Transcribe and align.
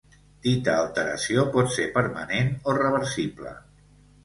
Dita 0.45 0.77
alteració 0.83 1.43
pot 1.57 1.69
ser 1.75 1.87
permanent 1.99 2.51
o 2.73 2.77
reversible. 2.81 3.57